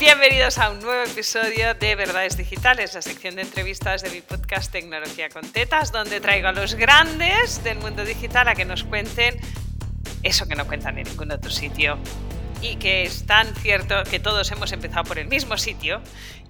[0.00, 4.72] Bienvenidos a un nuevo episodio de Verdades Digitales, la sección de entrevistas de mi podcast
[4.72, 9.38] Tecnología con Tetas, donde traigo a los grandes del mundo digital a que nos cuenten
[10.22, 11.98] eso que no cuentan en ningún otro sitio
[12.62, 16.00] y que es tan cierto que todos hemos empezado por el mismo sitio.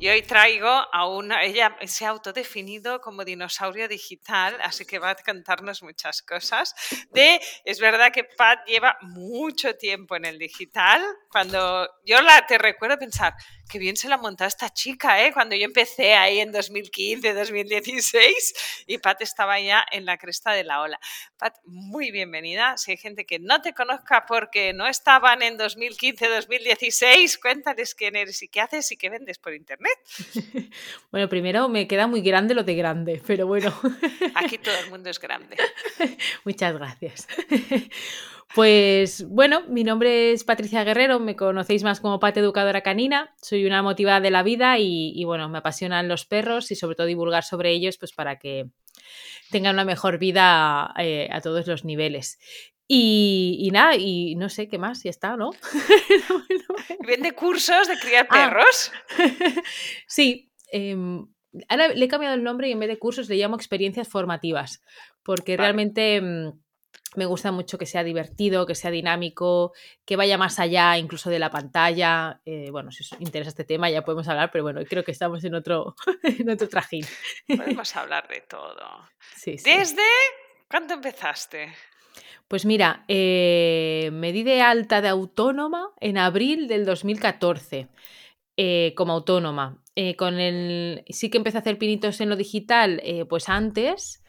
[0.01, 5.11] Y hoy traigo a una, ella se ha autodefinido como dinosaurio digital, así que va
[5.11, 6.75] a contarnos muchas cosas.
[7.11, 11.05] De, es verdad que Pat lleva mucho tiempo en el digital.
[11.31, 13.35] Cuando yo la, te recuerdo pensar,
[13.71, 15.35] qué bien se la montado esta chica, ¿eh?
[15.35, 20.65] Cuando yo empecé ahí en 2015, 2016 y Pat estaba ya en la cresta de
[20.65, 20.99] la ola.
[21.37, 22.79] Pat, muy bienvenida.
[22.79, 28.17] Si hay gente que no te conozca porque no estaban en 2015, 2016, cuéntales quién
[28.17, 29.90] eres y qué haces y qué vendes por internet.
[31.11, 33.73] Bueno, primero me queda muy grande lo de grande, pero bueno.
[34.35, 35.57] Aquí todo el mundo es grande.
[36.45, 37.29] Muchas gracias.
[38.55, 43.65] Pues bueno, mi nombre es Patricia Guerrero, me conocéis más como Pat Educadora Canina, soy
[43.65, 47.45] una motivada de la vida y, bueno, me apasionan los perros y sobre todo divulgar
[47.45, 48.69] sobre ellos pues para que
[49.53, 52.41] tengan una mejor vida eh, a todos los niveles.
[52.93, 55.53] Y, nada, y no sé qué más, ya está, ¿no?
[57.07, 58.35] ¿Vende cursos de criar ah.
[58.35, 58.91] perros?
[60.09, 60.51] sí.
[60.73, 61.25] Em,
[61.69, 64.83] ahora le he cambiado el nombre y en vez de cursos le llamo experiencias formativas,
[65.23, 66.53] porque realmente em,
[67.15, 69.73] me gusta mucho que sea divertido, que sea dinámico,
[70.05, 72.41] que vaya más allá incluso de la pantalla.
[72.45, 75.45] Eh, bueno, si os interesa este tema ya podemos hablar, pero bueno, creo que estamos
[75.45, 77.07] en otro, en otro trajín.
[77.47, 79.09] Podemos hablar de todo.
[79.37, 80.03] Sí, ¿Desde
[80.69, 81.73] cuándo empezaste?
[82.51, 87.87] Pues mira, eh, me di de alta de autónoma en abril del 2014
[88.57, 89.81] eh, como autónoma.
[89.95, 94.25] Eh, con el, sí que empecé a hacer pinitos en lo digital, pues antes,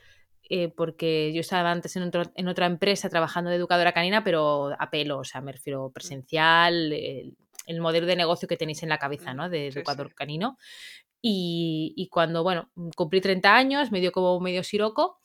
[0.75, 5.17] porque yo estaba antes en, en, otra empresa trabajando de educadora canina, pero a pelo,
[5.17, 9.49] o sea, me refiero presencial, el, modelo de negocio que tenéis en la cabeza, ¿no?
[9.49, 10.59] De educador canino.
[11.23, 15.20] Y, y, cuando, bueno, cumplí 30 años, me dio como medio siroco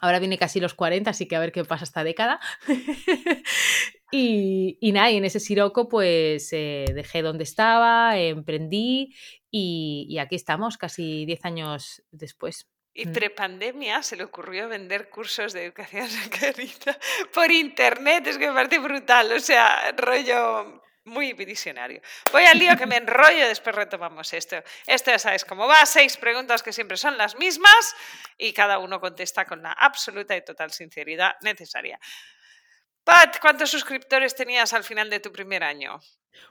[0.00, 2.40] Ahora viene casi los 40, así que a ver qué pasa esta década.
[4.10, 9.14] y, y, nada, y en ese siroco pues eh, dejé donde estaba, emprendí
[9.50, 12.68] y, aquí estamos casi 10 años después.
[12.94, 13.12] Y mm.
[13.12, 16.98] prepandemia se le ocurrió vender cursos de educación sacarita
[17.32, 22.00] por internet, es que me parece brutal, o sea, rollo muy visionario.
[22.32, 24.62] Voy al lío que me enrollo, después retomamos esto.
[24.86, 27.94] Esto ya sabes cómo va, seis preguntas que siempre son las mismas
[28.38, 31.98] y cada uno contesta con la absoluta y total sinceridad necesaria.
[33.04, 36.00] Pat, ¿cuántos suscriptores tenías al final de tu primer año?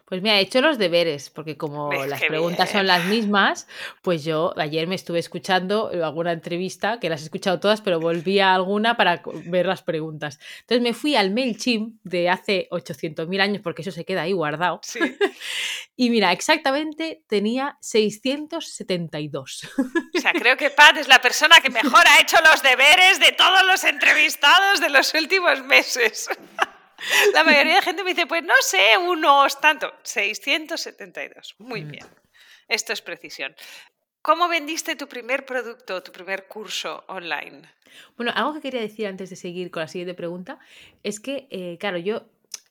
[0.06, 3.68] Pues me ha hecho los deberes, porque como las preguntas son las mismas,
[4.02, 8.40] pues yo ayer me estuve escuchando alguna entrevista, que las he escuchado todas, pero volví
[8.40, 10.40] a alguna para ver las preguntas.
[10.62, 14.80] Entonces me fui al MailChimp de hace 800.000 años, porque eso se queda ahí guardado.
[14.84, 15.00] Sí.
[15.96, 19.70] y mira, exactamente tenía 672.
[20.18, 23.32] O sea, creo que Pat es la persona que mejor ha hecho los deberes de
[23.32, 26.28] todos los entrevistados de los últimos meses.
[27.34, 31.56] La mayoría de gente me dice, pues no sé, unos tanto, 672.
[31.60, 31.92] Muy mm.
[31.92, 32.06] bien.
[32.68, 33.56] Esto es precisión.
[34.22, 37.62] ¿Cómo vendiste tu primer producto, tu primer curso online?
[38.18, 40.60] Bueno, algo que quería decir antes de seguir con la siguiente pregunta
[41.04, 42.26] es que, eh, claro, yo,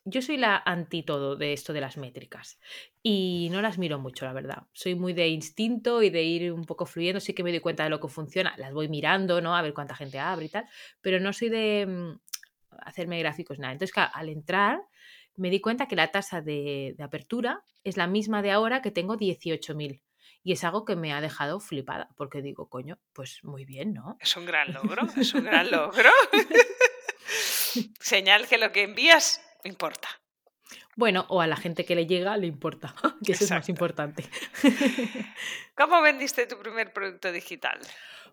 [0.04, 2.60] yo soy la anti todo de esto de las métricas
[3.02, 4.64] y no las miro mucho, la verdad.
[4.72, 7.18] Soy muy de instinto y de ir un poco fluyendo.
[7.18, 9.56] Sí que me doy cuenta de lo que funciona, las voy mirando, ¿no?
[9.56, 10.66] A ver cuánta gente abre y tal,
[11.00, 12.20] pero no soy de mm,
[12.78, 13.72] hacerme gráficos, nada.
[13.72, 14.80] Entonces, al entrar,
[15.36, 19.16] me di cuenta que la tasa de, apertura es la misma de ahora que tengo
[19.16, 20.02] 18.000.
[20.42, 24.16] Y es algo que me ha dejado flipada, porque digo, coño, pues muy bien, ¿no?
[24.20, 26.10] Es un gran logro, es un gran logro.
[28.00, 30.08] Señal que lo que envías importa.
[30.96, 32.94] Bueno, o a la gente que le llega le importa,
[33.24, 34.24] que eso es más importante.
[35.76, 37.78] ¿Cómo vendiste tu primer producto digital?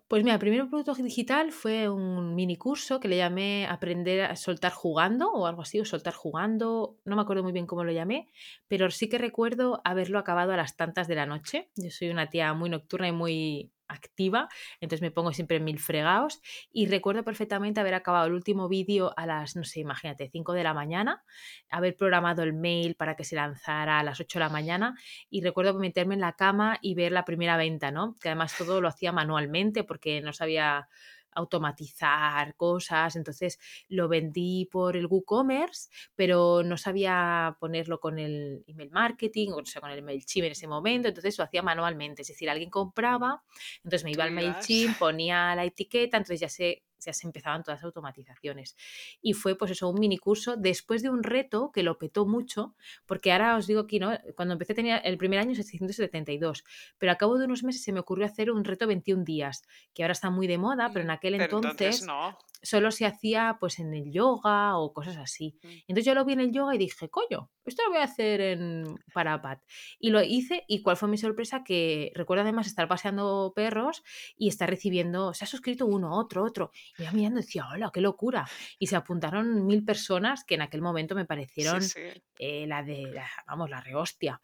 [0.08, 4.36] Pues mira, el primer producto digital fue un mini curso que le llamé Aprender a
[4.36, 7.90] soltar jugando o algo así, o soltar jugando, no me acuerdo muy bien cómo lo
[7.90, 8.28] llamé,
[8.68, 11.70] pero sí que recuerdo haberlo acabado a las tantas de la noche.
[11.74, 14.48] Yo soy una tía muy nocturna y muy activa,
[14.80, 16.40] entonces me pongo siempre mil fregados
[16.72, 20.64] y recuerdo perfectamente haber acabado el último vídeo a las, no sé, imagínate, 5 de
[20.64, 21.24] la mañana,
[21.70, 24.96] haber programado el mail para que se lanzara a las 8 de la mañana
[25.30, 28.16] y recuerdo meterme en la cama y ver la primera venta, ¿no?
[28.20, 30.88] Que además todo lo hacía manualmente porque no sabía
[31.36, 38.90] automatizar cosas, entonces lo vendí por el WooCommerce, pero no sabía ponerlo con el email
[38.90, 42.50] marketing, o sea, con el MailChimp en ese momento, entonces lo hacía manualmente, es decir,
[42.50, 43.42] alguien compraba,
[43.76, 47.80] entonces me iba al MailChimp, ponía la etiqueta, entonces ya sé ya se empezaban todas
[47.80, 48.76] las automatizaciones.
[49.20, 52.74] Y fue pues eso, un mini curso después de un reto que lo petó mucho,
[53.06, 54.12] porque ahora os digo aquí, ¿no?
[54.34, 56.64] Cuando empecé tenía el primer año 672,
[56.98, 59.62] pero a cabo de unos meses se me ocurrió hacer un reto 21 días,
[59.94, 62.36] que ahora está muy de moda, pero en aquel entonces, no.
[62.66, 65.58] Solo se hacía pues en el yoga o cosas así.
[65.62, 65.68] Mm.
[65.88, 68.40] Entonces yo lo vi en el yoga y dije, coño, esto lo voy a hacer
[68.40, 69.60] en Parapat.
[69.98, 74.02] Y lo hice y cuál fue mi sorpresa que recuerdo además estar paseando perros
[74.36, 76.70] y estar recibiendo, se ha suscrito uno, otro, otro.
[76.98, 78.46] Y yo mirando decía, hola, qué locura.
[78.78, 82.22] Y se apuntaron mil personas que en aquel momento me parecieron Sí, sí.
[82.38, 84.40] eh, la de, la- vamos, la rehostia.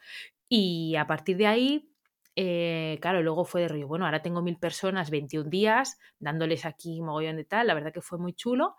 [0.49, 1.92] Y a partir de ahí,
[2.37, 7.01] eh, claro, luego fue de rollo, bueno, ahora tengo mil personas, 21 días, dándoles aquí
[7.01, 8.77] mogollón de tal, la verdad que fue muy chulo.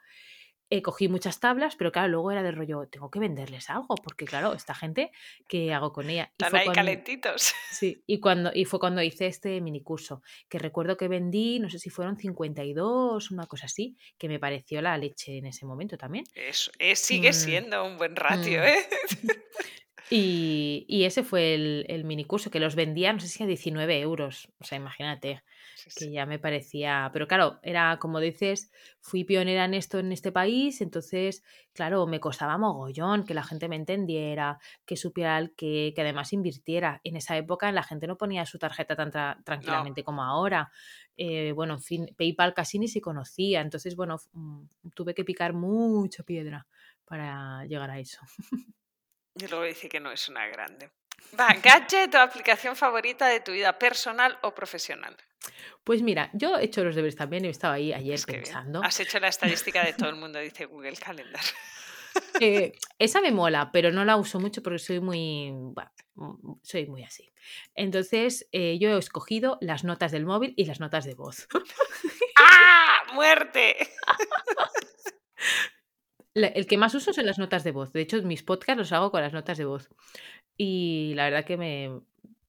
[0.69, 4.25] Eh, cogí muchas tablas, pero claro, luego era de rollo, tengo que venderles algo, porque
[4.25, 5.11] claro, esta gente,
[5.47, 6.31] ¿qué hago con ella?
[6.31, 7.53] Están ahí cuan- calentitos.
[7.69, 11.69] Sí, y, cuando, y fue cuando hice este mini curso, que recuerdo que vendí, no
[11.69, 15.95] sé si fueron 52, una cosa así, que me pareció la leche en ese momento
[15.95, 16.23] también.
[16.33, 18.63] Eso, eh, sigue Mm, siendo un buen ratio, mm.
[18.65, 18.77] ¿eh?
[20.09, 23.47] Y, y ese fue el, el mini curso, que los vendía, no sé si a
[23.47, 25.43] 19 euros, o sea, imagínate,
[25.87, 30.11] Sí, que ya me parecía, pero claro, era como dices, fui pionera en esto en
[30.11, 35.53] este país, entonces, claro, me costaba mogollón que la gente me entendiera, que supiera el
[35.55, 36.99] que, que además invirtiera.
[37.03, 40.71] En esa época la gente no ponía su tarjeta tan tra- No, tranquilamente como ahora.
[41.17, 44.63] Eh, bueno, en fin, PayPal casi ni se conocía, entonces, bueno, mm,
[44.95, 46.67] tuve que picar mucha piedra
[47.05, 48.19] para llegar a eso.
[49.35, 50.91] y luego dice que no es una grande.
[51.39, 55.15] Va, gadget o aplicación favorita de tu vida personal o profesional.
[55.83, 58.43] Pues mira, yo he hecho los deberes también y estaba ahí ayer Es que bien.
[58.43, 58.81] pensando.
[58.83, 61.41] Has hecho la estadística de todo el mundo, dice Google Calendar.
[62.39, 65.89] Eh, esa me mola, pero no la uso mucho porque soy muy, bueno,
[66.61, 67.33] soy muy así.
[67.73, 71.47] Entonces, eh, yo he escogido las notas del móvil y las notas de voz.
[72.37, 73.01] ¡Ah!
[73.13, 73.77] ¡Muerte!
[76.33, 77.91] La- El que más uso son las notas de voz.
[77.93, 79.89] De hecho, mis podcasts los hago con las notas de voz.
[80.57, 81.99] Y la verdad que me,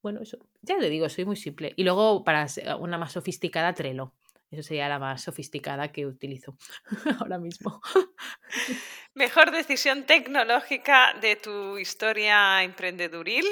[0.03, 1.73] bueno, eso, ya te digo, soy muy simple.
[1.77, 2.47] Y luego para
[2.79, 4.13] una más sofisticada, Trello.
[4.51, 6.57] Eso sería la más sofisticada que utilizo
[7.21, 7.81] ahora mismo.
[9.15, 13.45] Mejor decisión tecnológica de tu historia emprendeduril.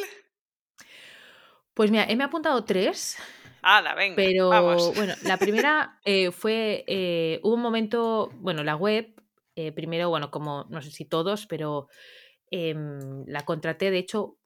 [1.74, 3.16] Pues mira, he me he apuntado tres,
[3.62, 4.16] ¡Hala, venga!
[4.16, 4.94] pero Vamos.
[4.94, 9.08] bueno, la primera eh, fue, eh, hubo un momento, bueno, la web,
[9.56, 11.88] eh, primero, bueno, como no sé si todos, pero
[12.50, 14.38] em, la contraté, de hecho,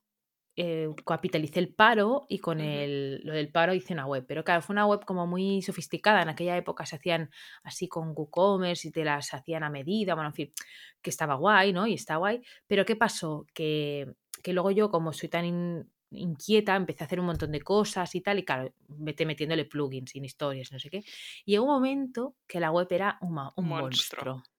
[0.59, 4.25] eh, capitalicé el paro y con el, lo del paro hice una web.
[4.27, 6.21] Pero claro, fue una web como muy sofisticada.
[6.23, 7.29] En aquella época se hacían
[7.63, 10.53] así con WooCommerce y te las hacían a medida, bueno, en fin,
[11.01, 11.85] que estaba guay, ¿no?
[11.85, 12.41] Y está guay.
[12.65, 13.45] Pero ¿qué pasó?
[13.53, 14.11] Que,
[14.41, 18.15] que luego yo, como soy tan in- inquieta, empecé a hacer un montón de cosas
[18.15, 21.03] y tal, y claro, vete metiéndole plugins, sin historias, no sé qué.
[21.45, 24.35] Y llegó un momento que la web era un, ma- Un un monstruo.
[24.37, 24.56] monstruo.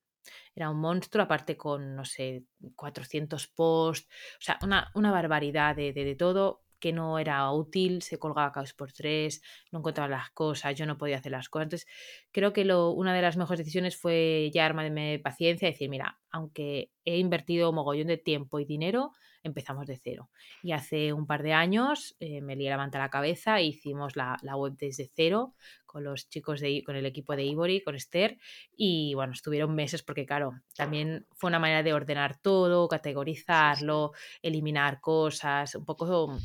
[0.59, 2.43] Era un monstruo, aparte con, no sé,
[2.75, 4.09] 400 posts,
[4.41, 8.51] o sea, una, una barbaridad de, de, de todo que no era útil, se colgaba
[8.51, 9.41] cada por tres,
[9.71, 11.67] no encontraba las cosas, yo no podía hacer las cosas.
[11.67, 11.89] Entonces,
[12.33, 16.19] creo que lo, una de las mejores decisiones fue ya armarme paciencia y decir, mira,
[16.31, 19.13] aunque he invertido mogollón de tiempo y dinero,
[19.43, 20.31] empezamos de cero.
[20.63, 23.65] Y hace un par de años eh, me lié la manta a la cabeza e
[23.65, 25.55] hicimos la, la web desde cero
[25.89, 28.39] con los chicos de, con el equipo de Ivory, con Esther,
[28.77, 34.13] y bueno, estuvieron meses porque claro, también fue una manera de ordenar todo, categorizarlo,
[34.43, 36.39] eliminar cosas, un poco,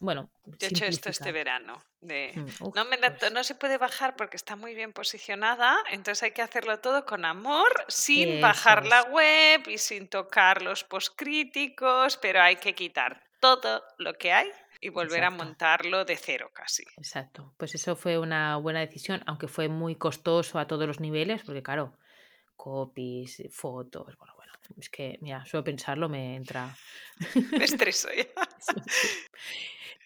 [0.00, 1.82] bueno, Yo he hecho esto este verano.
[2.00, 2.32] De...
[2.34, 6.22] Mm, uf, No, me la- no se puede bajar porque está muy bien posicionada, entonces
[6.22, 10.84] hay que hacerlo todo con amor, sin eso bajar la web y sin tocar los
[10.84, 14.48] postcríticos, pero hay que quitar todo lo que hay
[14.80, 16.84] y volver a montarlo de cero casi.
[16.96, 21.42] Exacto, pues eso fue una buena decisión, aunque fue muy costoso a todos los niveles,
[21.44, 21.96] porque claro,
[22.56, 26.74] copies, fotos, bueno, bueno, es que, mira, solo pensarlo me entra.
[27.52, 28.24] Me estreso ya.
[28.60, 29.08] Sí, sí.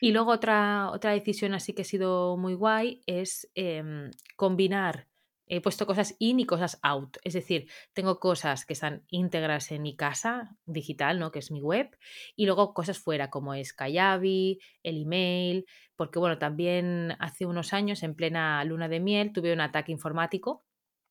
[0.02, 5.06] Y luego otra, otra decisión así que ha sido muy guay es em, combinar,
[5.46, 9.82] he puesto cosas in y cosas out, es decir, tengo cosas que están íntegras en
[9.82, 11.30] mi casa digital, ¿no?
[11.30, 11.96] que es mi web,
[12.34, 18.02] y luego cosas fuera como es Kayabi, el email, porque bueno, también hace unos años
[18.02, 20.64] en plena luna de miel tuve un ataque informático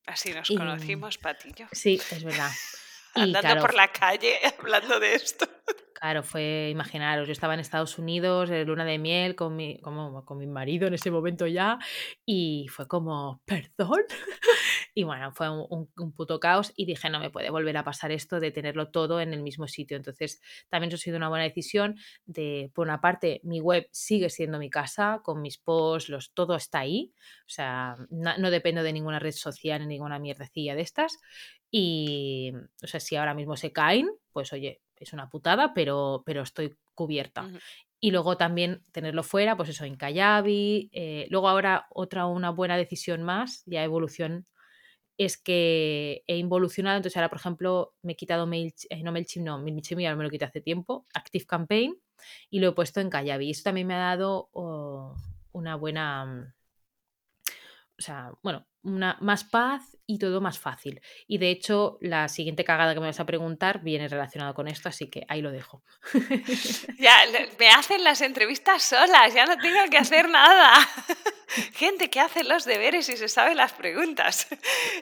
[0.06, 1.68] Así nos y conocimos, Patillo.
[1.72, 2.52] sí, es verdad.
[3.14, 5.46] Y Andando claro, por la calle hablando de esto.
[6.01, 10.38] Claro, fue, imaginaros, yo estaba en Estados Unidos, en luna de miel, con mi, con
[10.39, 11.77] mi marido en ese momento ya,
[12.25, 14.01] y fue como, ¿perdón?
[14.93, 18.12] Y bueno, fue un, un, puto caos y dije, no me puede volver a pasar
[18.12, 19.96] esto de tenerlo todo en el mismo sitio.
[19.96, 24.29] Entonces, también eso ha sido una buena decisión de, por una parte, mi web sigue
[24.29, 27.13] siendo mi casa, con mis posts, los, todo está ahí.
[27.46, 31.17] O sea, no, no dependo de ninguna red social ni ninguna mierdecilla de estas.
[31.70, 32.51] Y,
[32.84, 36.75] o sea, si ahora mismo se caen, pues oye, es una putada, pero, pero estoy
[36.93, 37.50] cubierta.
[38.00, 40.89] Y luego también tenerlo fuera, pues eso, en Kayabi.
[40.91, 44.48] eh, luego ahora otra, una buena decisión más, ya evolución,
[45.17, 46.98] es que he involucionado.
[46.98, 50.24] Entonces ahora, por ejemplo, me he quitado Mail, eh, no MailChimp, no, MailChimp ya me
[50.24, 51.96] lo quité hace tiempo, Active Campaign,
[52.50, 53.48] y lo he puesto en Kayabi.
[53.48, 55.15] Y eso también me ha dado oh,
[55.51, 56.53] una buena, mm,
[58.01, 61.01] o sea, bueno, una, más paz y todo más fácil.
[61.27, 64.89] Y de hecho, la siguiente cagada que me vas a preguntar viene relacionada con esto,
[64.89, 65.84] así que ahí lo dejo.
[66.98, 67.24] Ya,
[67.60, 70.74] me hacen las entrevistas solas, ya no tengo que hacer nada.
[71.74, 74.48] Gente que hace los deberes y se sabe las preguntas.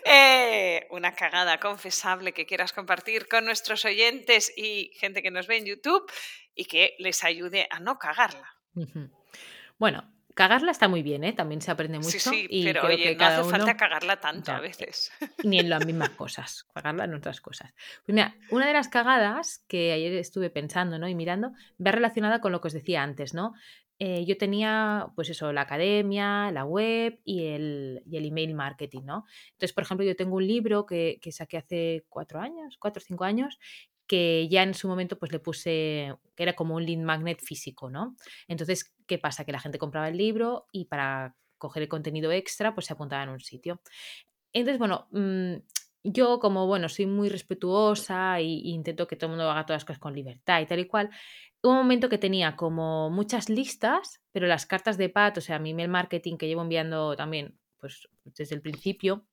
[0.06, 5.58] Eh, una cagada confesable que quieras compartir con nuestros oyentes y gente que nos ve
[5.58, 6.10] en YouTube
[6.56, 8.56] y que les ayude a no cagarla.
[9.78, 11.34] Bueno, cagarla está muy bien, ¿eh?
[11.34, 13.58] También se aprende mucho Sí, sí, y pero creo oye, que no cada hace uno...
[13.58, 15.12] falta cagarla tanto a veces.
[15.44, 17.74] ni en las mismas cosas, cagarla en otras cosas.
[18.06, 21.10] Pues mira, una de las cagadas que ayer estuve pensando ¿no?
[21.10, 21.52] y mirando
[21.86, 23.54] va relacionada con lo que os decía antes, ¿no?
[24.02, 29.02] Eh, yo tenía, pues eso, la academia, la web y el, y el email marketing,
[29.04, 29.26] ¿no?
[29.52, 33.06] Entonces, por ejemplo, yo tengo un libro que, que saqué hace cuatro años, cuatro o
[33.06, 33.60] cinco años,
[34.10, 37.92] que ya en su momento pues le puse, que era como un lead magnet físico,
[37.92, 38.16] ¿no?
[38.48, 39.46] Entonces, ¿qué pasa?
[39.46, 43.22] Que la gente compraba el libro y para coger el contenido extra, pues se apuntaba
[43.24, 43.82] en un sitio.
[44.52, 45.58] Entonces, bueno, mm,
[46.04, 49.86] yo como, bueno, soy muy respetuosa y intento que todo el mundo haga todas las
[49.86, 51.12] cosas con libertad y tal y cual,
[51.62, 55.70] un momento que tenía como muchas listas, pero las cartas de PAT, o sea, mi
[55.70, 59.28] email marketing que llevo enviando también, pues desde el principio,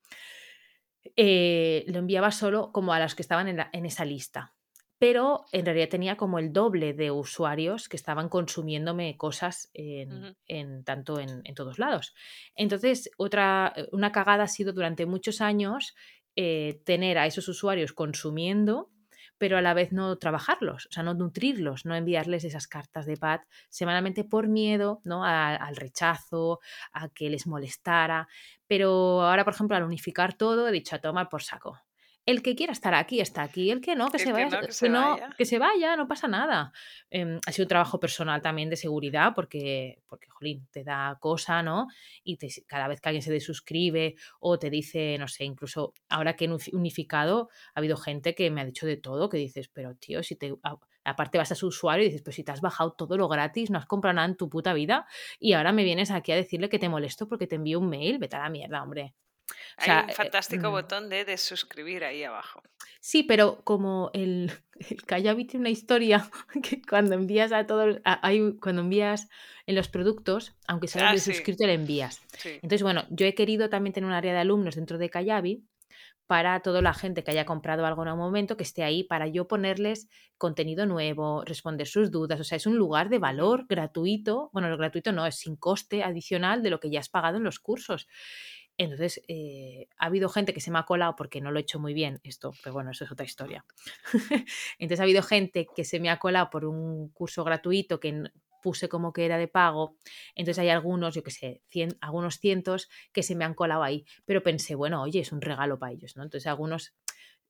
[1.17, 4.56] eh, lo enviaba solo como a las que estaban en esa lista.
[4.99, 11.21] Pero en realidad tenía como el doble de usuarios que estaban consumiéndome cosas en, tanto
[11.21, 12.15] en, en todos lados.
[12.55, 15.95] Entonces, otra, eh, una cagada ha sido durante muchos años
[16.35, 18.91] eh, tener a esos usuarios consumiendo,
[19.39, 23.17] pero a la vez no trabajarlos, o sea, no nutrirlos, no enviarles esas cartas de
[23.19, 25.25] PAT semanalmente por miedo ¿no?
[25.25, 26.61] a- al rechazo,
[26.93, 28.29] a que les molestara.
[28.67, 31.79] Pero ahora, por ejemplo, al unificar todo, he dicho a tomar por saco.
[32.27, 33.71] El que quiera estar aquí, está aquí.
[33.71, 34.61] El que no, que El se que vaya.
[34.61, 35.31] no, que no, vaya.
[35.39, 36.73] que se vaya, no pasa nada.
[37.09, 41.63] Em, ha sido un trabajo personal también de seguridad porque, porque jolín, te da cosa,
[41.63, 41.87] ¿no?
[42.25, 46.35] Y te- cada vez que alguien se desuscribe o te dice, no sé, incluso ahora
[46.35, 49.69] que he uni- unificado, ha habido gente que me ha dicho de todo, que dices,
[49.69, 50.55] pero tío, si te...
[50.65, 50.77] a-
[51.09, 53.71] Aparte vas a su usuario y dices, pues si te has bajado todo lo gratis,
[53.71, 55.07] no has comprado nada en tu puta vida
[55.39, 58.19] y ahora me vienes aquí a decirle que te molesto porque te envío un mail,
[58.19, 59.15] vete a la mierda, hombre.
[59.51, 62.63] O Hay sea, un eh, fantástico mm, botón de desuscribir ahí abajo.
[63.01, 64.51] Sí, pero como el,
[64.91, 66.29] el Kayabi tiene una historia
[66.63, 67.99] que cuando envías a todos,
[68.61, 69.29] cuando envías
[69.67, 72.21] en los productos, aunque seas Ah, de sí, suscrito, le envías.
[72.39, 72.51] sí.
[72.55, 75.65] Entonces, bueno, yo he querido también tener un área de alumnos dentro de Kayabi
[76.27, 79.29] para toda la gente que haya comprado algo en un momento, que esté ahí para
[79.29, 82.41] yo ponerles contenido nuevo, responder sus dudas.
[82.41, 84.51] O sea, es un lugar de valor gratuito.
[84.53, 87.45] Bueno, lo gratuito no, es sin coste adicional de lo que ya has pagado en
[87.45, 88.09] los cursos.
[88.79, 91.79] Entonces, eh, ha habido gente que se me ha colado porque no lo he hecho
[91.81, 93.65] muy bien esto, pero bueno, eso es otra historia.
[94.79, 98.25] Entonces, ha habido gente que se me ha colado por un curso gratuito que
[98.63, 99.97] puse como que era de pago.
[100.35, 104.05] Entonces, hay algunos, yo que sé, cien- algunos cientos que se me han colado ahí.
[104.25, 106.23] Pero pensé, bueno, oye, es un regalo para ellos, ¿no?
[106.25, 106.95] Entonces, algunos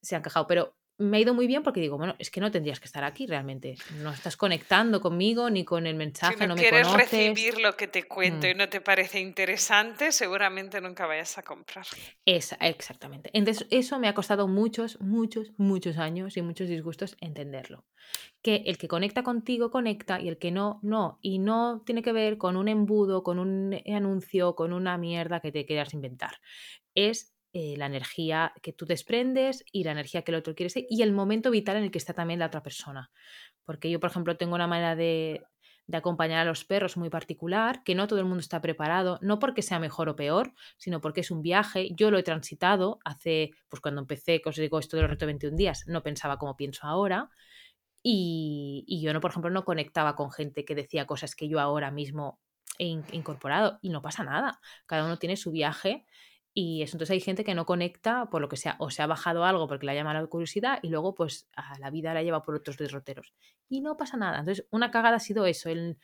[0.02, 2.50] se han quejado, pero me ha ido muy bien porque digo, bueno, es que no
[2.50, 3.82] tendrías que estar aquí realmente.
[3.90, 6.96] No estás conectando conmigo ni con el Si mensaje, no no me quieres conoces.
[6.96, 8.50] recibir lo que te cuento Mm.
[8.50, 11.86] y no te parece interesante, seguramente nunca vayas a comprar.
[12.24, 13.30] Esa, exactamente.
[13.34, 17.86] Entonces, eso me ha costado muchos, muchos, muchos años y muchos disgustos entenderlo.
[18.42, 21.18] Que el que conecta contigo conecta y el que no, no.
[21.22, 25.52] Y no tiene que ver con un embudo, con un anuncio, con una mierda que
[25.52, 26.40] te quieras inventar.
[26.94, 30.84] Es eh, la energía que tú desprendes y la energía que el otro quiere ser
[30.90, 33.10] y el momento vital en el que está también la otra persona.
[33.64, 35.42] Porque yo, por ejemplo, tengo una manera de,
[35.86, 39.38] de acompañar a los perros muy particular, que no todo el mundo está preparado, no
[39.38, 41.88] porque sea mejor o peor, sino porque es un viaje.
[41.96, 45.32] Yo lo he transitado hace, pues cuando empecé, que os digo esto del reto de
[45.32, 47.30] 21 días, no pensaba como pienso ahora.
[48.02, 51.58] Y, y yo, no, por ejemplo, no conectaba con gente que decía cosas que yo
[51.60, 52.38] ahora mismo
[52.78, 54.60] he in- incorporado y no pasa nada.
[54.86, 56.06] Cada uno tiene su viaje
[56.58, 59.06] Y eso, entonces hay gente que no conecta por lo que sea, o se ha
[59.06, 62.42] bajado algo porque la llama la curiosidad y luego pues a la vida la lleva
[62.42, 63.34] por otros derroteros.
[63.68, 64.38] Y no pasa nada.
[64.38, 65.98] Entonces, una cagada ha sido eso, el,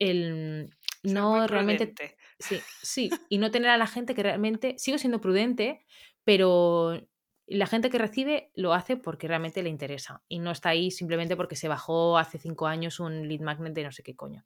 [0.00, 1.94] el no realmente...
[2.40, 4.74] Sí, sí, y no tener a la gente que realmente...
[4.76, 5.86] Sigo siendo prudente,
[6.24, 7.00] pero
[7.46, 11.36] la gente que recibe lo hace porque realmente le interesa y no está ahí simplemente
[11.36, 14.44] porque se bajó hace cinco años un lead magnet de no sé qué coño.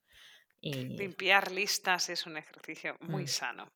[0.60, 0.74] Y...
[0.74, 3.28] Limpiar listas es un ejercicio muy mm.
[3.28, 3.68] sano.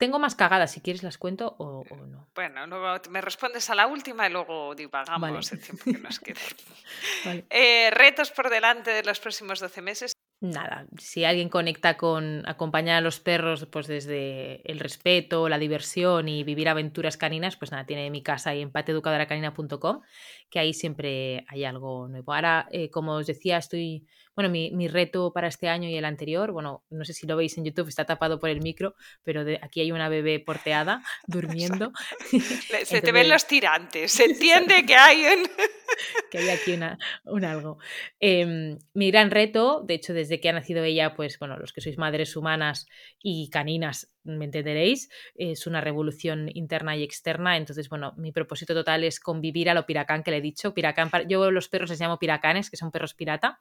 [0.00, 2.26] Tengo más cagadas, si quieres las cuento o, no.
[2.34, 6.40] Bueno, luego me respondes a la última y luego divagamos el tiempo que nos quede.
[7.50, 12.96] Eh, retos por delante de los próximos 12 meses nada, si alguien conecta con acompañar
[12.96, 17.84] a los perros pues desde el respeto, la diversión y vivir aventuras caninas, pues nada,
[17.84, 20.00] tiene mi casa ahí en pateeducadoracanina.com,
[20.48, 22.32] que ahí siempre hay algo nuevo.
[22.32, 24.06] Ahora, eh, como os decía, estoy
[24.40, 27.36] bueno, mi, mi, reto para este año y el anterior, bueno, no sé si lo
[27.36, 31.02] veis en YouTube, está tapado por el micro, pero de, aquí hay una bebé porteada
[31.26, 31.92] durmiendo.
[32.84, 35.46] Se te ven los tirantes, se entiende que hay un...
[36.30, 37.76] que hay aquí una, un algo.
[38.18, 41.82] Eh, mi gran reto, de hecho, desde que ha nacido ella, pues bueno, los que
[41.82, 42.86] sois madres humanas
[43.22, 47.56] y caninas, me entenderéis, es una revolución interna y externa.
[47.56, 50.74] Entonces, bueno, mi propósito total es convivir a lo piracán que le he dicho.
[50.74, 53.60] Piracán, yo los perros les llamo piracanes, que son perros pirata.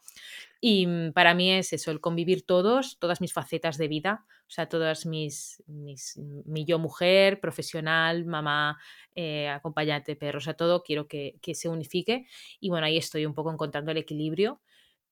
[0.61, 4.51] Y mm, para mí es eso, el convivir todos, todas mis facetas de vida, o
[4.51, 8.79] sea, todas mis, mis mi yo mujer, profesional, mamá,
[9.15, 12.25] eh, acompañante de perros, o todo quiero que, que se unifique.
[12.59, 14.59] Y bueno, ahí estoy un poco encontrando el equilibrio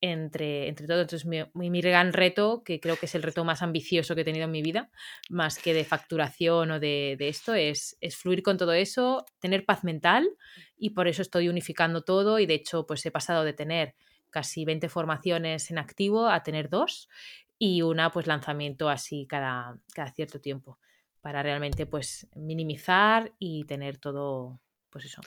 [0.02, 1.02] entre, entre todo.
[1.02, 4.26] Entonces, mi, mi, gran reto, que creo que es el reto más ambicioso que he
[4.26, 4.90] tenido en mi vida,
[5.30, 9.66] más que de facturación o de, de, esto, es, es fluir con todo eso, tener
[9.66, 10.30] paz mental
[10.78, 13.96] y por eso estoy unificando todo y de hecho, pues he pasado de tener
[14.30, 17.10] casi 20 formaciones en activo a tener dos
[17.58, 20.80] y una pues lanzamiento así cada, cada cierto tiempo
[21.22, 25.22] para realmente pues minimizar y tener todo pues eso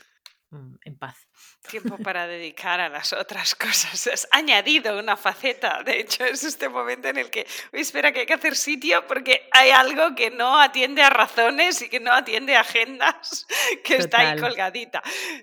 [0.85, 1.29] en paz.
[1.69, 4.07] Tiempo para dedicar a las otras cosas.
[4.07, 5.83] Has añadido una faceta.
[5.83, 9.49] De hecho, es este momento en el que, espera, que hay que hacer sitio porque
[9.53, 13.47] hay algo que no atiende a razones y que no atiende a agendas,
[13.85, 15.03] que está ahí colgadita.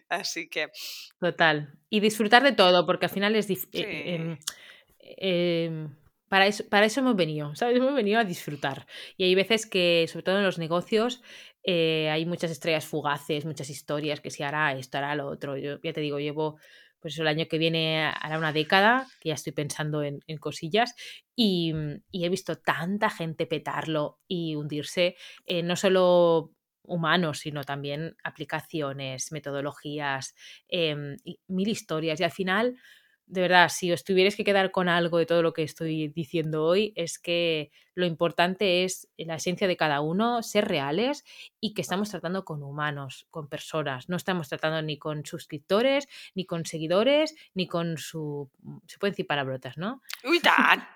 [0.10, 0.70] Así que.
[1.20, 1.74] Total.
[1.90, 3.50] Y disfrutar de todo, porque al final es.
[3.74, 4.38] Eh,
[5.00, 5.88] eh,
[6.28, 7.78] para eso, para eso hemos venido, ¿sabes?
[7.78, 8.86] Hemos venido a disfrutar.
[9.16, 11.22] Y hay veces que, sobre todo en los negocios,
[11.70, 15.58] eh, hay muchas estrellas fugaces, muchas historias, que si hará esto, hará lo otro.
[15.58, 16.58] Yo ya te digo, llevo,
[17.02, 20.96] pues el año que viene hará una década, que ya estoy pensando en, cosillas,
[21.36, 21.74] y,
[22.14, 25.18] he visto tanta gente petarlo y hundirse,
[25.64, 26.53] no solo
[26.84, 30.36] humanos, sino también aplicaciones, metodologías,
[30.70, 31.18] em,
[31.50, 32.22] mil historias.
[32.22, 32.77] Y al final
[33.27, 36.64] de verdad, si os tuvierais que quedar con algo de todo lo que estoy diciendo
[36.64, 41.25] hoy, es que lo importante es la esencia de cada uno, ser reales
[41.60, 44.07] y que estamos tratando con humanos, con personas.
[44.07, 48.51] No estamos tratando ni con suscriptores, ni con seguidores, ni con su...
[48.86, 50.03] Se pueden decir palabrotas, ¿no?
[50.24, 50.88] ¡Uy, tan!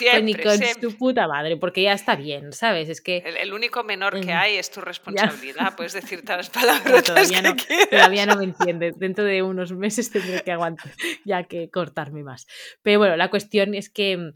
[0.00, 2.88] Pues ni con su puta madre, porque ya está bien, ¿sabes?
[2.88, 3.18] Es que...
[3.18, 5.76] El, único menor que hay es tu responsabilidad.
[5.76, 7.54] Puedes decir las palabras todavía, no,
[7.88, 8.98] todavía no me entiendes.
[8.98, 10.90] Dentro de unos meses tendré que aguantar,
[11.24, 12.48] ya que cortarme más.
[12.82, 14.34] Pero bueno, la cuestión es que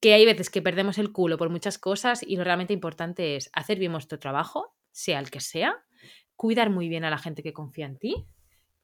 [0.00, 3.50] que hay veces que perdemos el culo por muchas cosas y lo realmente importante es
[3.52, 5.84] hacer bien nuestro trabajo, sea el que sea,
[6.36, 8.26] cuidar muy bien a la gente que confía en ti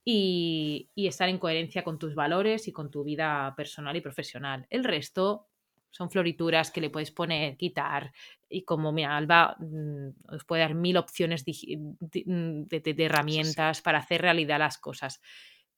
[0.04, 4.66] y, estar en coherencia con tus valores y con tu vida personal y profesional.
[4.70, 5.48] El resto
[5.90, 8.12] son florituras que le puedes poner, quitar
[8.48, 14.58] y como mi Alba mm, os puede dar mil opciones de herramientas para hacer realidad
[14.58, 15.20] las cosas.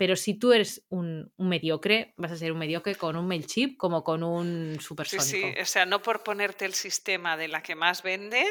[0.01, 4.03] Pero si tú eres un, mediocre, vas a ser un mediocre con un MailChimp como
[4.03, 5.27] con un supersónico.
[5.27, 8.47] Sí, sí, o sea, no por ponerte el sistema de la que más vende,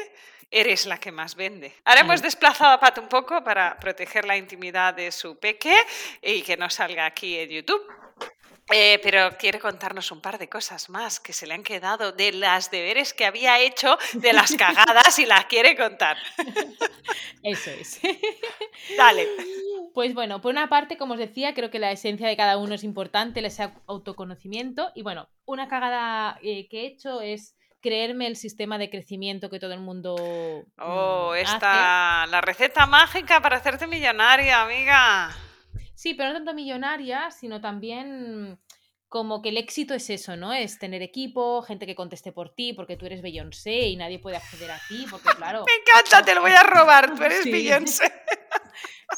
[0.48, 1.74] eres la que más vende.
[1.84, 5.74] Ahora hemos desplazado a Pat un poco para proteger la intimidad de su peque
[6.22, 7.82] y que no salga aquí en YouTube.
[8.72, 12.30] Eh, pero quiere contarnos un par de cosas más que se le han quedado de
[12.30, 16.16] las deberes que había hecho, de las cagadas y las quiere contar.
[17.42, 17.98] Eso es.
[18.96, 19.26] Dale.
[19.94, 22.74] Pues bueno, por una parte, como os decía, creo que la esencia de cada uno
[22.74, 24.90] es importante, ese autoconocimiento.
[24.94, 29.58] Y bueno, una cagada eh, que he hecho es creerme el sistema de crecimiento que
[29.58, 30.14] todo el mundo.
[30.78, 35.30] Oh, mm, esta, la receta mágica para hacerte millonaria, amiga.
[35.94, 38.58] Sí, pero no tanto millonaria, sino también
[39.10, 40.52] como que el éxito es eso, ¿no?
[40.52, 44.36] Es tener equipo, gente que conteste por ti, porque tú eres Beyoncé y nadie puede
[44.36, 45.64] acceder a ti, porque claro.
[45.66, 48.04] Me encanta, te lo voy a robar, tú eres Beyoncé.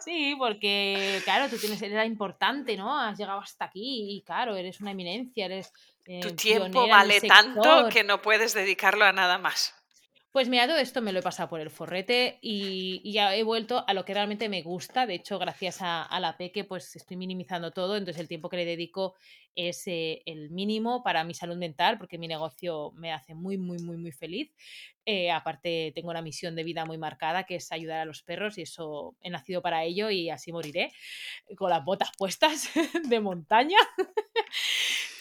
[0.04, 2.98] Sí, porque, claro, tú tienes, eres importante, ¿no?
[2.98, 5.72] Has llegado hasta aquí y, claro, eres una eminencia, eres.
[6.06, 9.81] Eh, tu tiempo vale tanto que no puedes dedicarlo a nada más.
[10.32, 13.84] Pues mira, todo esto me lo he pasado por el forrete y, ya he vuelto
[13.86, 15.04] a lo que realmente me gusta.
[15.04, 17.98] De hecho, gracias a, la Peque, pues estoy minimizando todo.
[17.98, 19.14] Entonces, el tiempo que le dedico
[19.54, 23.76] es eh, el mínimo para mi salud mental, porque mi negocio me hace muy, muy,
[23.80, 24.50] muy, muy feliz.
[25.04, 28.56] Eh, aparte, tengo una misión de vida muy marcada, que es ayudar a los perros,
[28.56, 30.92] y eso he nacido para ello y así moriré,
[31.58, 32.70] con las botas puestas
[33.06, 33.76] de montaña.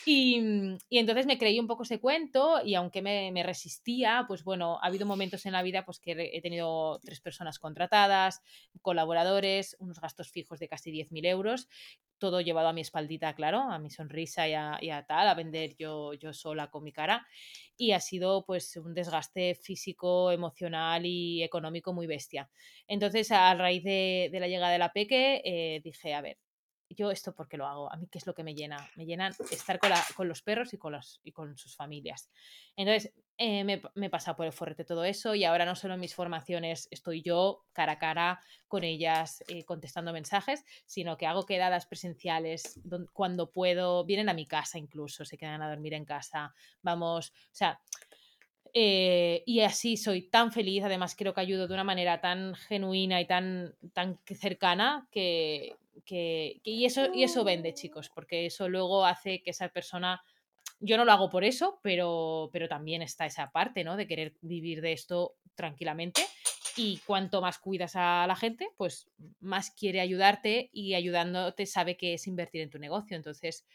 [0.05, 4.79] Mm, y, entonces me creí un poco ese cuento y aunque me, resistía, pues bueno,
[4.81, 8.41] ha habido momentos en la vida pues que he tenido tres personas contratadas,
[8.81, 11.67] colaboradores, unos gastos fijos de casi 10.000 euros,
[12.17, 16.13] todo llevado a mi espaldita, claro, a mi sonrisa y a, tal, a vender yo,
[16.13, 17.27] yo sola con mi cara.
[17.77, 22.49] Y ha sido pues un desgaste físico, emocional y económico muy bestia.
[22.87, 26.37] Entonces, a raíz de, la llegada de la Peque, eh, dije, a ver,
[26.95, 29.33] yo esto porque lo hago, a mí qué es lo que me llena, me llenan
[29.51, 29.79] estar
[30.15, 32.29] con, los perros y con, y con sus familias.
[32.75, 35.95] Entonces, eh, me, me, he pasado por el forrete todo eso y ahora no solo
[35.95, 41.25] en mis formaciones estoy yo cara a cara con ellas eh, contestando mensajes, sino que
[41.25, 42.79] hago quedadas presenciales
[43.13, 47.53] cuando puedo, vienen a mi casa incluso, se quedan a dormir en casa, vamos, o
[47.55, 47.79] sea...
[48.73, 53.19] Eh, y así soy tan feliz, además creo que ayudo de una manera tan genuina
[53.19, 55.75] y tan, tan cercana que,
[56.05, 60.21] que, y, eso, y eso vende, chicos, porque eso luego hace que esa persona,
[60.79, 63.97] yo no lo hago por eso, pero, pero también está esa parte, ¿no?
[63.97, 66.21] De querer vivir de esto tranquilamente.
[66.77, 72.13] Y cuanto más cuidas a la gente, pues más quiere ayudarte y ayudándote sabe que
[72.13, 73.17] es invertir en tu negocio.
[73.17, 73.65] Entonces,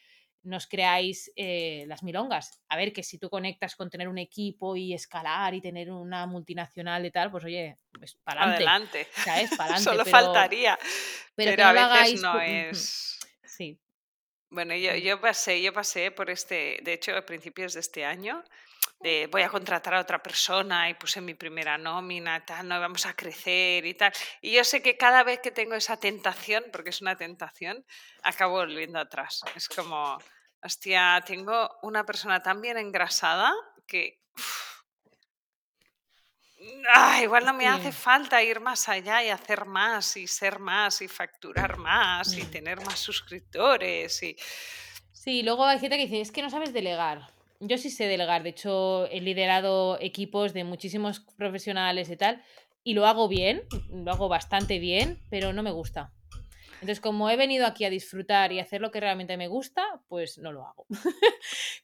[0.46, 2.62] no os creáis eh, las milongas.
[2.68, 6.26] A ver, que si tú conectas con tener un equipo y escalar y tener una
[6.26, 9.08] multinacional y tal, pues oye, pues para adelante.
[9.12, 9.50] ¿Sabes?
[9.56, 10.78] Para Solo faltaría.
[11.34, 13.12] Pero, a veces no es.
[13.56, 13.80] Sí.
[14.50, 18.44] Bueno, yo, yo pasé, yo pasé por este, de hecho, a principios de este año,
[19.00, 23.06] de voy a contratar a otra persona y puse mi primera nómina, tal, no vamos
[23.06, 24.12] a crecer y tal.
[24.42, 27.84] Y yo sé que cada vez que tengo esa tentación, porque es una tentación,
[28.22, 29.40] acabo volviendo atrás.
[29.54, 30.18] Es como,
[30.66, 33.54] Hostia, tengo una persona tan bien engrasada
[33.86, 34.20] que...
[36.92, 41.02] Ah, igual no me hace falta ir más allá y hacer más y ser más
[41.02, 42.50] y facturar más y mm.
[42.50, 44.36] tener más suscriptores y...
[45.12, 47.30] Sí, luego hay gente que dice, es que no sabes delegar.
[47.60, 52.42] Yo sí sé delegar, de hecho he liderado equipos de muchísimos profesionales y tal,
[52.82, 56.12] y lo hago bien, lo hago bastante bien, pero no me gusta.
[56.76, 60.38] Entonces, como he venido aquí a disfrutar y hacer lo que realmente me gusta, pues
[60.38, 60.86] no lo hago.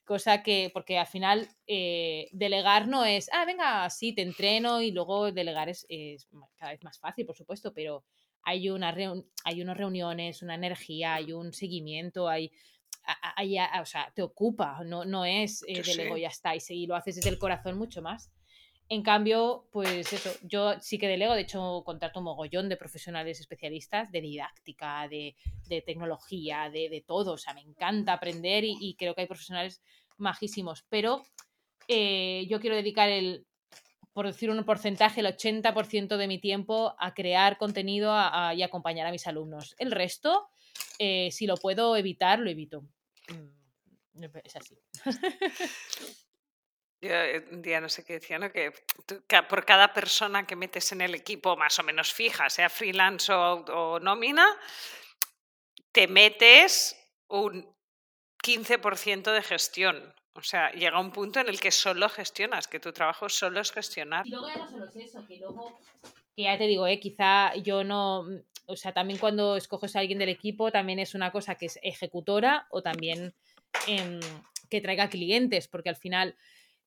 [0.04, 4.92] Cosa que, porque al final eh, delegar no es, ah, venga, sí, te entreno y
[4.92, 5.86] luego delegar es,
[6.56, 8.04] cada vez más fácil, por supuesto, pero
[8.42, 8.94] hay, una
[9.44, 12.52] hay unas reuniones, una energía, hay un seguimiento, hay,
[13.36, 16.96] hay, o sea, te ocupa, no, no es eh, delego y ya está, y lo
[16.96, 18.30] haces desde el corazón mucho más.
[18.88, 23.40] En cambio, pues eso, yo sí que delego, de hecho contrato un mogollón de profesionales
[23.40, 25.34] especialistas de didáctica, de,
[25.86, 29.80] tecnología, de, todo, o sea, me encanta aprender y, creo que hay profesionales
[30.18, 31.22] majísimos, pero
[31.88, 33.46] eh, yo quiero dedicar el,
[34.12, 38.14] por decir un porcentaje, el 80% de mi tiempo a crear contenido
[38.54, 39.74] y acompañar a mis alumnos.
[39.78, 40.48] El resto,
[40.98, 42.82] eh, si lo puedo evitar, lo evito.
[43.28, 44.78] Mm, es así.
[47.02, 48.52] Yo eh, un día no sé qué decía, ¿no?
[48.52, 48.72] Que,
[49.48, 53.98] por cada persona que metes en el equipo más o menos fija, sea freelance o,
[53.98, 54.46] nómina,
[55.90, 57.66] te metes un
[58.44, 60.14] 15% de gestión.
[60.34, 63.72] O sea, llega un punto en el que solo gestionas, que tu trabajo solo es
[63.72, 64.24] gestionar.
[64.24, 65.76] Y luego ya no solo es eso, que luego,
[66.36, 67.00] que ya te digo, ¿eh?
[67.00, 68.24] quizá yo no,
[68.66, 71.80] o sea, también cuando escoges a alguien del equipo, también es una cosa que es
[71.82, 73.34] ejecutora o también
[73.88, 74.20] em,
[74.70, 76.36] que traiga clientes, porque al final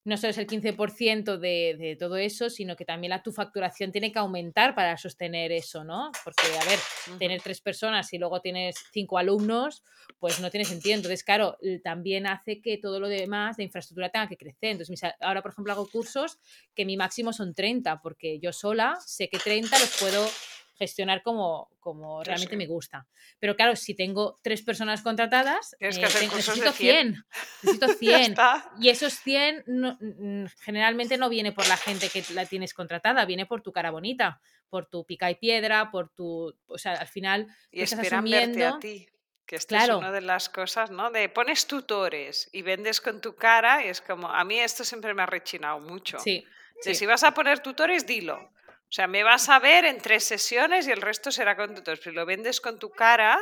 [0.05, 3.91] no solo es el 15% de, de, todo eso, sino que también la, tu facturación
[3.91, 6.11] tiene que aumentar para sostener eso, ¿no?
[6.23, 6.79] Porque, a ver,
[7.17, 9.83] tener tres personas y luego tienes cinco alumnos,
[10.19, 10.95] pues no tiene sentido.
[10.95, 14.71] Entonces, claro, también hace que todo lo demás de infraestructura tenga que crecer.
[14.71, 16.37] Entonces, ahora, por ejemplo, hago cursos
[16.75, 20.29] que mi máximo son 30, porque yo sola sé que 30 los puedo
[20.77, 23.07] gestionar como, como realmente me gusta.
[23.39, 27.25] Pero claro, si tengo tres personas contratadas, eh, necesito 100.
[27.63, 28.35] Necesito 100.
[28.79, 33.61] y esos 100 generalmente no viene por la gente que la tienes contratada, viene por
[33.61, 36.53] tu cara bonita, por tu pica y piedra, por tu...
[36.67, 37.47] O sea, al final...
[37.71, 39.07] Y esperan verte a ti.
[39.45, 41.11] Que esto es una de las cosas, ¿no?
[41.11, 45.13] De pones tutores y vendes con tu cara y es como, a mí esto siempre
[45.13, 46.17] me ha rechinado mucho.
[46.17, 46.43] Sí.
[46.81, 48.51] Si vas a poner tutores, dilo.
[48.95, 51.99] O sea, me vas a ver en tres sesiones y el resto será con tutores.
[52.01, 53.37] Si lo vendes con tu cara,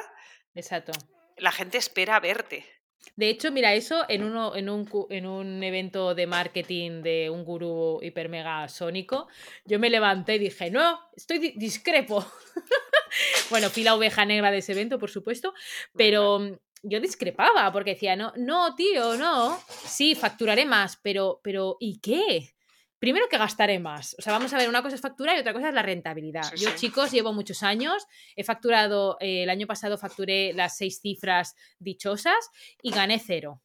[0.56, 0.94] Exacto.
[1.38, 2.66] la gente espera verte.
[3.16, 7.46] De hecho, mira, eso en, uno, en, un, en un evento de marketing de un
[7.46, 9.28] gurú hiper mega sónico,
[9.64, 12.26] yo me levanté y dije, no, estoy discrepo.
[13.52, 15.54] bueno, fui la oveja negra de ese evento, por supuesto,
[15.96, 19.62] pero yo discrepaba porque decía, no, no, tío, no.
[19.86, 22.56] Sí, facturaré más, pero, pero ¿y qué?
[23.04, 24.16] Primero que gastaré más.
[24.18, 26.54] O sea, vamos a ver, una cosa es facturar y otra cosa es la rentabilidad.
[26.56, 31.54] Yo, chicos, llevo muchos años, he facturado, eh, el año pasado facturé las seis cifras
[31.80, 32.50] dichosas
[32.82, 33.62] y gané cero.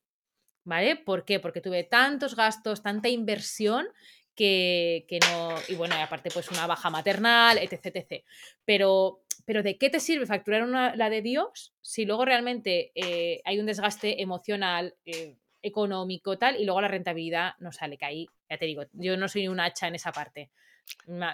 [0.65, 0.97] ¿Vale?
[0.97, 1.39] ¿Por qué?
[1.39, 3.87] Porque tuve tantos gastos, tanta inversión
[4.35, 5.55] que, no.
[5.69, 7.95] Y bueno, y aparte, pues una baja maternal, etc.
[7.95, 8.25] etc.
[8.65, 13.41] Pero, pero ¿de qué te sirve facturar una, la de Dios si luego realmente eh,
[13.45, 14.97] hay un desgaste emocional?
[15.05, 19.17] Eh, económico, tal, y luego la rentabilidad no sale, que ahí, ya te digo, yo
[19.17, 20.51] no soy un hacha en esa parte.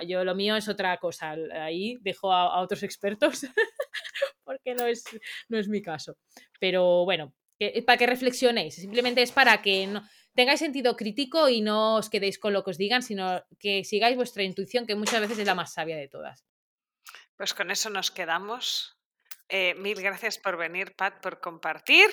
[0.06, 1.36] Yo lo mío es otra cosa.
[1.52, 3.46] Ahí dejo a, otros expertos
[4.44, 5.04] porque no es,
[5.48, 6.16] no es mi caso.
[6.58, 7.32] Pero bueno,
[7.86, 8.74] para que reflexionéis.
[8.74, 10.02] Simplemente es para que no,
[10.34, 14.16] tengáis sentido crítico y no os quedéis con lo que os digan, sino que sigáis
[14.16, 16.44] vuestra intuición, que muchas veces es la más sabia de todas.
[17.36, 18.96] Pues con eso nos quedamos.
[19.48, 22.08] Eh, mil gracias por venir, Pat, por compartir.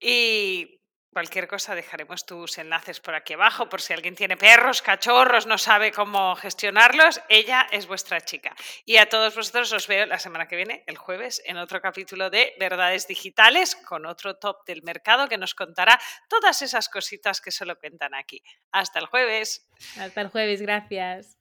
[0.00, 0.80] Y
[1.14, 5.58] Cualquier cosa dejaremos tus enlaces por aquí abajo por si alguien tiene perros, cachorros, no
[5.58, 7.20] sabe cómo gestionarlos.
[7.28, 8.52] Ella es vuestra chica.
[8.84, 12.30] Y a todos vosotros os veo la semana que viene, el jueves, en otro capítulo
[12.30, 17.52] de Verdades Digitales con otro top del mercado que nos contará todas esas cositas que
[17.52, 18.42] solo cuentan aquí.
[18.72, 19.68] Hasta el jueves.
[19.96, 21.38] Hasta el jueves, gracias.